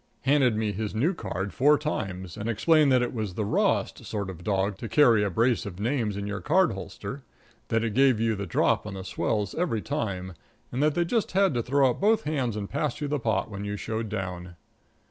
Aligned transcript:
Handed 0.21 0.55
me 0.57 0.71
his 0.71 0.95
new 0.95 1.13
card 1.13 1.53
four 1.53 1.77
times 1.77 2.35
and 2.35 2.49
explained 2.49 2.91
that 2.91 3.03
it 3.03 3.13
was 3.13 3.35
the 3.35 3.45
rawest 3.45 4.03
sort 4.03 4.31
of 4.31 4.43
dog 4.43 4.75
to 4.79 4.89
carry 4.89 5.23
a 5.23 5.29
brace 5.29 5.63
of 5.63 5.79
names 5.79 6.17
in 6.17 6.25
your 6.25 6.41
card 6.41 6.71
holster; 6.71 7.21
that 7.67 7.83
it 7.83 7.93
gave 7.93 8.19
you 8.19 8.33
the 8.35 8.47
drop 8.47 8.87
on 8.87 8.95
the 8.95 9.03
swells 9.03 9.53
every 9.53 9.79
time, 9.83 10.33
and 10.71 10.81
that 10.81 10.95
they 10.95 11.05
just 11.05 11.33
had 11.33 11.53
to 11.53 11.61
throw 11.61 11.91
up 11.91 12.01
both 12.01 12.23
hands 12.23 12.55
and 12.55 12.67
pass 12.67 12.99
you 12.99 13.07
the 13.07 13.19
pot 13.19 13.51
when 13.51 13.63
you 13.63 13.77
showed 13.77 14.09
down. 14.09 14.55